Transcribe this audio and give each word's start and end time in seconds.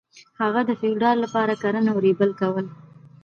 هغه 0.41 0.61
د 0.65 0.71
فیوډال 0.79 1.17
لپاره 1.25 1.53
کرنه 1.63 1.89
او 1.93 1.97
ریبل 2.05 2.31
کول. 2.41 2.65